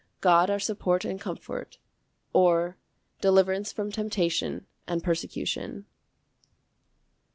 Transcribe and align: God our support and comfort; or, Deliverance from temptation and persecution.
God 0.19 0.49
our 0.49 0.57
support 0.57 1.05
and 1.05 1.21
comfort; 1.21 1.77
or, 2.33 2.75
Deliverance 3.21 3.71
from 3.71 3.91
temptation 3.91 4.65
and 4.87 5.03
persecution. 5.03 5.85